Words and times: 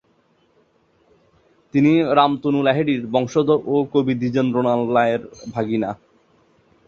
তিনি 1.73 1.91
রামতনু 2.17 2.59
লাহিড়ীর 2.63 3.01
বংশধর 3.13 3.59
ও 3.65 3.75
কবি 3.93 4.13
দ্বিজেন্দ্রলাল 4.19 4.81
রায়ের 4.95 5.21
ভাগিনা। 5.53 5.89